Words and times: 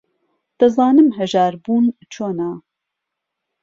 دەزانم 0.59 1.07
ھەژار 1.17 1.53
بوون 1.63 1.85
چۆنە. 2.13 2.51